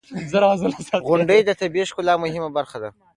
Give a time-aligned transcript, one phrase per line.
[1.07, 2.89] •غونډۍ د طبیعی ښکلا مهمه برخه ده.